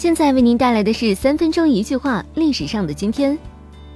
[0.00, 3.38] 现在为您带来的是三分钟一句话：历史上的今天，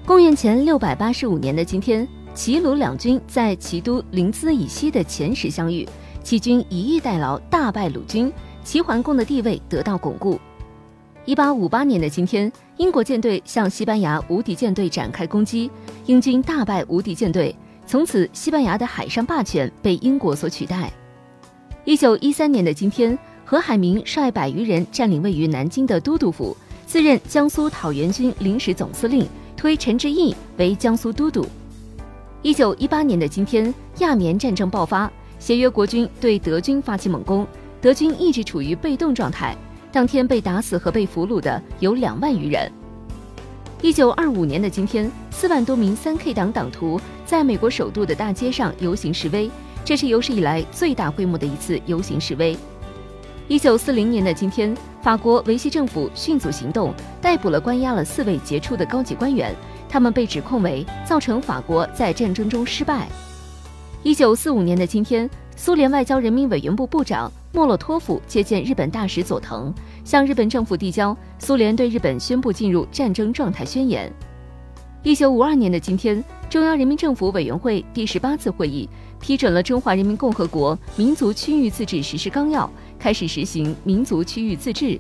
[0.05, 5.89] 公元前六百八十五年的今天，齐鲁两军在齐都临淄以西的前石相遇，
[6.23, 8.31] 齐军以逸待劳，大败鲁军，
[8.63, 10.39] 齐桓公的地位得到巩固。
[11.25, 15.71] 一八五八年的今天，英国舰队向西班牙无敌舰队展开攻击，
[16.05, 20.93] 英军大败无敌舰队，从此西班牙的海上霸权被英国所取代。
[21.87, 23.19] 一九一三年的今天。
[23.47, 31.47] 何海明率百余人占领位于南京的都督府，自任江苏讨袁军临时总司令，推陈之义为江苏都督。
[32.41, 37.47] 一九一八年的今天，亚棉战争爆发，协约国军对德军发起猛攻，
[37.83, 39.55] 德军一直处于被动状态。
[39.93, 42.73] 当天被打死和被俘虏的有两万余人。
[43.83, 49.51] 一九二五年的今天，四万多名三 K 党党徒在美国首都的大街上游行示威，
[49.85, 52.57] 这是有史以来最大规模的一次游行示威。
[53.47, 59.55] 一九四零年的今天，法国维希政府迅速行动，逮捕了关押了四位杰出的高级官员，
[59.87, 63.07] 他们被指控为造成法国在战争中失败。
[64.03, 69.71] 一九四五年的今天，苏联外交人民委员部部长莫洛托夫接见日本大使佐藤，
[70.05, 74.11] 向日本政府递交苏联对日本宣布进入战争状态宣言。
[75.03, 78.89] 一九五二年的今天，中央人民政府委员会第十八次会议
[79.21, 82.65] 批准了《中华人民共和国民族区域自治实施纲要》。
[83.05, 84.99] 开始实行民族区域自治。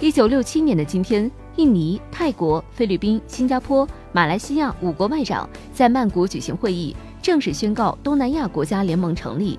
[0.00, 9.58] 一九六七年的今天，印尼、泰国、菲律宾、新加坡、马来西亚五国外长在曼谷举行会议，正式宣告东南亚国家联盟成立。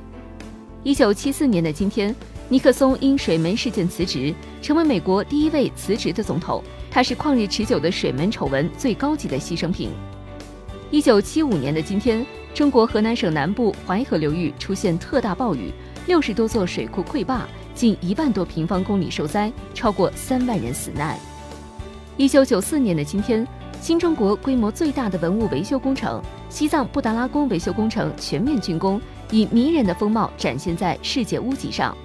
[0.84, 2.16] 一九七四年的今天，
[2.48, 6.62] 尼克松因水门事件辞职，成为美国第一位辞职的总统。
[6.92, 9.90] 他是旷日持久的水门丑闻最高级的牺牲品。
[10.92, 15.72] 一九七五年的今天，中国河南省南部淮河流域出现特大暴雨。
[16.08, 21.20] 六十多座水库溃坝，近一万多平方公里受灾，超过三万人死难。
[22.16, 23.46] 一九九四年的今天，
[23.82, 29.02] 新中国规模最大的文物维修工程——西藏布达拉宫维修工程全面竣工，
[29.32, 31.96] 以迷人的风貌展现在世界屋脊上。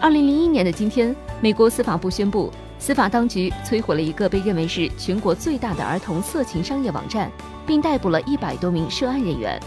[0.00, 2.50] 二零零一年的今天，美国司法部宣布，
[2.80, 7.30] 司法当局摧毁了一个被认为是全国最大的儿童色情商业网站，
[7.64, 9.60] 并逮捕了一百多名涉案人员。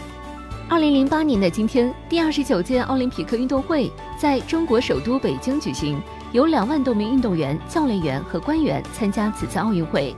[0.70, 6.00] 二零零八年的今天，第二十九届奥林匹克运动会在中国首都北京举行，
[6.30, 10.14] 有两万多名运动员、教练员和官员参加此次奥运会。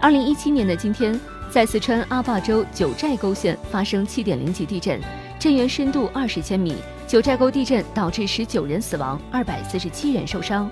[0.00, 5.00] 二零一七年的今天，在四川阿坝州九寨沟县发生七点零级地震，
[5.36, 6.76] 震源深度二十千米。
[7.08, 10.70] 九寨沟地震导致十九人死亡，二百四十七人受伤。